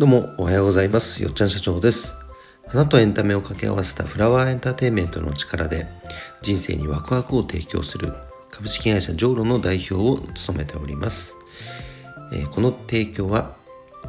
[0.00, 1.22] どうもおはようございます。
[1.22, 2.16] よっちゃん社長です。
[2.68, 5.86] 花とエンタメを掛け合わせたフラワーエンターテインメントの力で
[6.40, 8.14] 人生にワクワクを提供する
[8.50, 11.34] 株式会社ジョーロの代表を務めております、
[12.32, 13.54] え、この提供は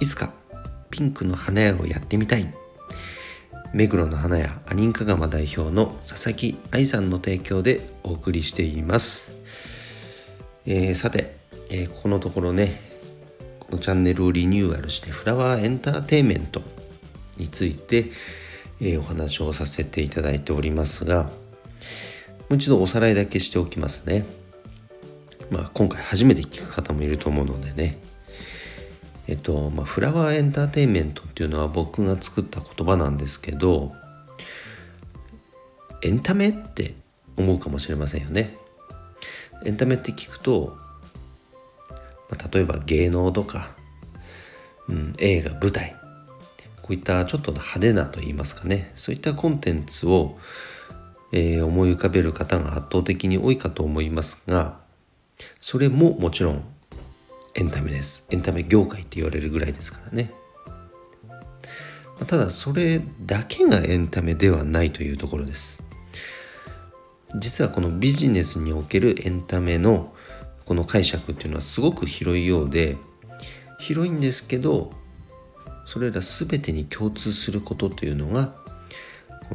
[0.00, 0.32] いつか
[0.90, 2.52] ピンクの花屋をやってみたい。
[3.72, 9.36] 目黒の花屋アニンカガマ代表の佐々木愛さんの提供でお送りしています、
[10.66, 11.36] えー、さて、
[11.70, 12.95] えー、ここのところね
[13.70, 16.62] のチャンネルをリニューアルしてフラワーエンターテインメント
[17.36, 18.10] について、
[18.80, 21.30] えー、お話をさせていただいておりますがも
[22.50, 24.24] う一度おさらいだけしておきますね。
[25.50, 27.98] まあ今回初めて聞く方もいると思うのでね。
[29.28, 33.92] えっと、まあ、フラワーエンターテインメントっていうのは僕が作った言葉なんですけど
[36.02, 36.94] エンタメって
[37.36, 38.56] 思うかもしれませんよね。
[39.64, 40.76] エンタメって聞くと
[42.30, 43.74] まあ、例えば芸能とか、
[44.88, 45.96] うん、映画舞台
[46.82, 50.38] こういったちょっと派手なと言いますかねそういったコンテンツを、
[51.32, 54.78] えー、思い浮かべる方が圧倒的に多いかと思いますが
[55.60, 56.64] それももちろん
[57.58, 58.26] エンタメです。
[58.30, 60.30] エンタメ業界って言われるぐらいですからね。
[62.26, 65.82] ただそれだけがエンタメではないというところです。
[67.38, 70.14] 実はこのビジネスにおけるエンタメの
[70.66, 72.96] この解釈っていうのはすごく広いようで
[73.78, 74.92] 広いんですけど
[75.86, 78.54] それら全てに共通することというのが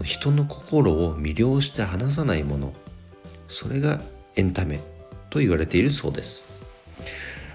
[0.03, 2.73] 人の心を魅了して離さないもの
[3.49, 4.01] それが
[4.37, 4.79] エンタメ
[5.29, 6.47] と言われているそうです。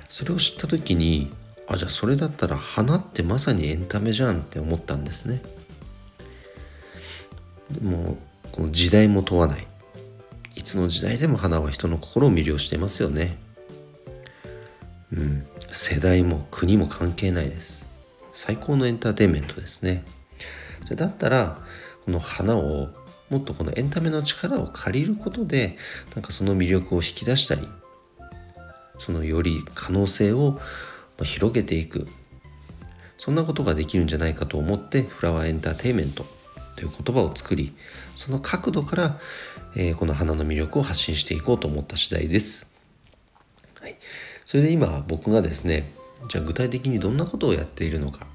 [0.08, 1.32] それを知った時に
[1.66, 5.42] あじゃあそれだったら花ってまさにエンタメじゃんって思ったんですね。
[7.70, 8.18] でも
[8.52, 9.66] この時代も問わない。
[10.54, 13.36] いつの時代でも花は人の心を魅了していますよね。
[15.12, 17.86] うん、世代も国も関係ないです。
[18.32, 20.04] 最高のエンターテインメントですね。
[20.84, 21.58] じゃだったら
[22.04, 22.88] この花を
[23.30, 25.76] もっとこのエンタメの力を借りることで
[26.14, 27.66] なんかその魅力を引き出したり
[28.98, 30.60] そのより可能性を
[31.22, 32.06] 広げていく。
[33.18, 36.26] そんなことができるんじゃないかと思ってフラワーエンターテインメント
[36.76, 37.74] という言葉を作り
[38.14, 39.18] その角度から、
[39.74, 42.70] えー、この花の魅力を発信していこうと思った次第です。
[43.80, 43.96] はい。
[44.46, 45.92] それで今僕がですね
[46.30, 48.26] じゃあ具体的にどんなことをやっているのか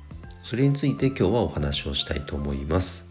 [0.44, 3.06] それについて今日はお話をしたいと思います。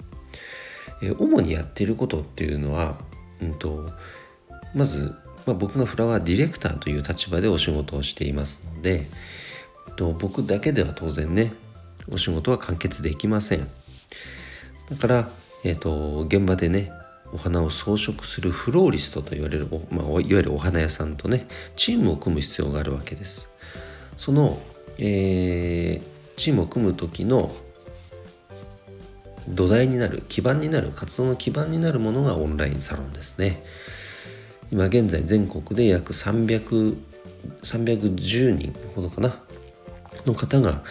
[1.02, 2.98] え主にやっていることっていうのは、
[3.40, 3.86] うんと、
[4.74, 5.14] まず、
[5.46, 9.06] まあ、僕がフラワーディレクターという立場でお仕事をしていますので、
[9.96, 11.52] と僕だけでは当然ね
[12.10, 13.68] お仕事は完結できません。
[14.90, 15.30] だから、
[15.64, 16.92] えーと現場でね
[17.32, 21.46] お花を装飾するフローリストと言われる、まあ、いわゆるお花屋さんとね
[21.76, 23.50] チームを組む必要があるわけです。
[24.16, 24.58] その、
[24.98, 27.50] えー、チームを組む時の
[29.48, 33.62] 土台になる基盤になる活動の基盤になるものがオンラインサロンですね。
[34.70, 36.96] 今現在全国で約300
[37.62, 39.34] 310人ほどかな
[40.26, 40.82] の方が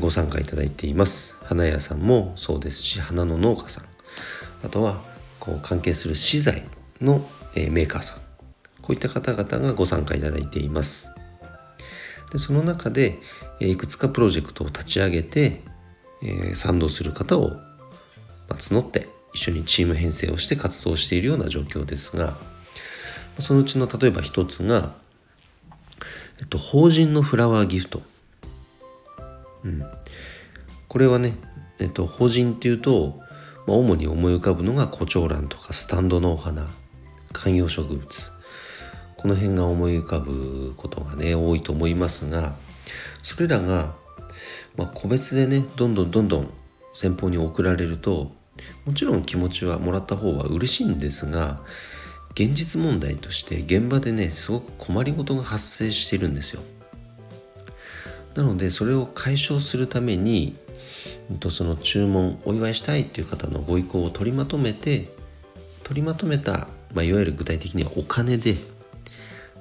[0.00, 1.34] ご参加いただいています。
[1.44, 3.84] 花屋さんもそうですし花の農家さん。
[4.64, 5.02] あとは
[5.44, 6.62] こう関係する資材
[7.00, 8.18] の、メーカーさん。
[8.82, 11.08] こういった方々がご参加いただいています。
[12.32, 13.20] でその中で、
[13.60, 15.62] いくつかプロジェクトを立ち上げて、
[16.54, 17.50] 賛同する方を、
[18.48, 22.36] ま募って一緒にチーム編成をして活動しているような状況ですが
[23.40, 24.94] そのうちの例えば一つが、
[26.38, 28.02] えっと、法人のフラワーギフト、
[29.64, 29.84] うん、
[30.88, 31.34] これはね、
[31.80, 33.20] えっと、法人っていうと
[33.66, 36.66] まあ、主に思い浮かぶのが胡蝶蘭とかスタンドのお花
[37.32, 38.34] 観葉植物。
[39.24, 42.56] この辺が思い浮かぶことがね多いと思いますが
[43.22, 43.94] それらが、
[44.76, 46.50] まあ、個別でねどんどんどんどん
[46.92, 48.32] 先方に送られると
[48.84, 51.62] もちろん気持ちはもらった方は嬉しいんですが
[52.34, 56.60] 現実問題として現場でねすごく困りごとが発生してるんですよ。
[58.34, 60.54] なのでそれを解消するために
[61.50, 65.08] その注文お祝いしたいっていう方のご意向を取りまとめて
[65.82, 68.56] 取りまとめた、まあ、いわゆる具体的にはお金で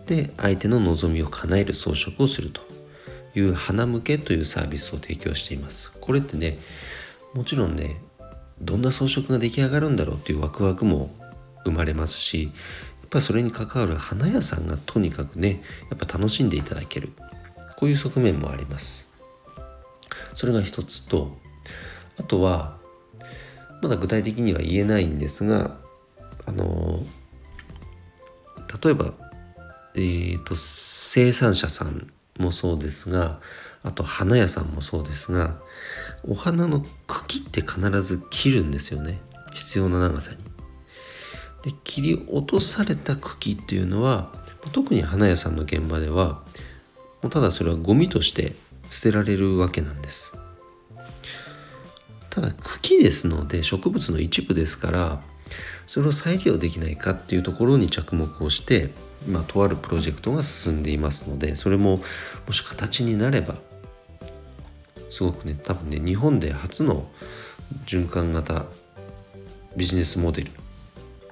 [0.06, 2.62] で相手の望みを叶える装飾をすると
[3.36, 5.92] いう花向けというサービスを提供しています。
[6.02, 6.60] これってね
[7.34, 8.02] もちろんね
[8.62, 11.10] どんな装飾が出来上がるんだろうっていうワクワクも
[11.64, 12.50] 生まれますしや
[13.06, 17.14] っぱりそれに関わる花屋さんがとにかくねやっぱ楽しんでいただける。
[17.78, 19.12] こういう側面もあります。
[20.36, 21.38] それが一つと
[22.18, 22.78] あとは
[23.82, 25.78] まだ具体的には言えないんですが
[26.46, 27.00] あの
[28.84, 29.14] 例えば、
[29.96, 32.08] えーと、生産者さん
[32.40, 33.40] もそうですが
[33.84, 35.58] あと花屋さんもそうですが
[36.28, 39.20] お花の茎って必ず切るんですよね
[39.54, 40.38] 必要な長さに。
[41.64, 44.32] で切り落とされた茎っていうのは
[44.72, 46.44] 特に花屋さんの現場では
[47.22, 48.56] もうただそれはゴミとして
[48.90, 50.34] 捨てられるわけなんです
[52.34, 55.22] ただ茎ですので植物の一部ですから
[55.86, 58.90] それを再利用できないかっていうところに着目をして
[59.28, 62.02] まあ、とあるプロジェクトが進んでいますのでそれも
[62.46, 63.56] もし形になれば
[65.10, 67.08] すごくね多分ね日本で初の
[67.86, 68.66] 循環型
[69.78, 70.52] ビジネスモデル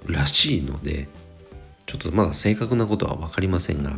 [0.07, 1.09] らしいので
[1.85, 3.97] ちょっとまだ正確なことは分かりませんが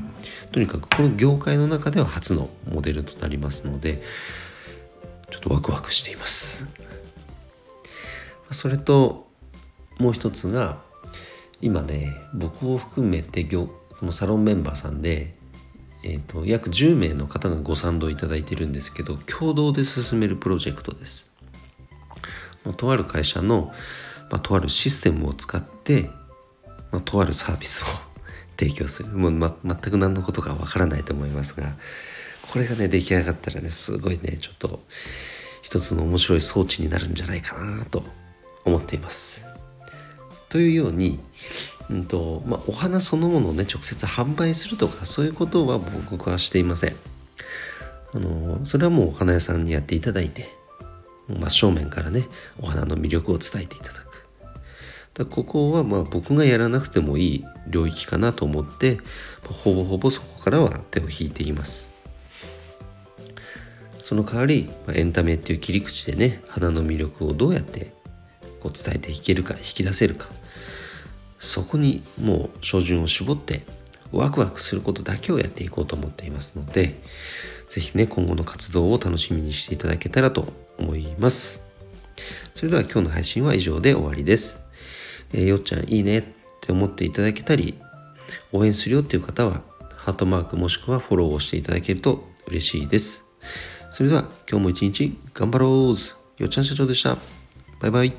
[0.51, 4.01] とにかくこの業界の中では初のモデルとなりますので
[5.29, 6.67] ちょっとワクワクしています。
[8.53, 9.27] それと
[9.99, 10.81] もう一つが
[11.61, 13.67] 今ね僕を含めて業
[13.99, 15.33] このサロンメンバーさんで、
[16.03, 21.31] えーと、約10名の方がご賛同いただいてるんですけど共同で進めるプロジェクトです。
[22.75, 23.73] とある会社の、
[24.29, 26.09] まあ、とあるシステムを使って、
[26.91, 27.85] まあ、とあるサービスを
[28.59, 31.75] 提供するもう、ま、全く何のことかわからないと思いますが
[32.41, 34.83] これがね出来上がったらねすごいねちょっと
[35.61, 38.03] 一つの面白い装置になるんじゃないかなと
[38.65, 39.45] 思っています。
[40.49, 41.19] というように
[41.89, 45.79] うんとまあ、お花そのものをね直接販売するとかそういうことは
[46.09, 46.95] 僕はしていません。
[48.15, 50.49] あのそれはもうお花屋さんにやっていただいて
[51.27, 52.27] 真正面からね
[52.61, 54.03] お花の魅力を伝えていただく。
[55.13, 58.99] だここはまあ僕がやらなくてもいい領域かなと思って
[59.43, 61.91] ほぼほぼそこからは手を引いています。
[64.03, 67.93] その代わり、エンタメっていう切り口でね花の魅力をどうやって
[68.63, 70.29] こう伝えていけるか引き出せるか。
[71.39, 73.63] そこにもう照準を絞って
[74.13, 77.01] ワクワクすることだけをやっていこうと思っていますので
[77.67, 81.61] 是非ね今後の活動を楽しみにしていただけたらと思います。
[82.53, 84.63] それでは今日の配信は以上で終わりです、
[85.33, 86.23] えー、よっちゃんいいねっ
[86.61, 87.73] て思っていただけたり
[88.53, 89.63] 応援するよっていう方は
[89.95, 93.25] ハートマークもしくはフォローをしていただけると嬉しいです。
[93.91, 97.42] それでは今日も一日頑張ろうよっちゃん社長でした。
[97.83, 98.13] バイバイ。